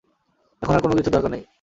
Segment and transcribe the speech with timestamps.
[0.61, 1.43] এখন আর কোন কিছুর দরকার নেই।